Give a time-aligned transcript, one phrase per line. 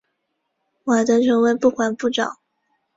[0.85, 2.39] 瓦德成为不管部长。